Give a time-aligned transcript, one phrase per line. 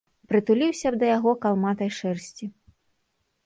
[0.29, 2.53] Прытуліўся б да яго калматай шэрсці.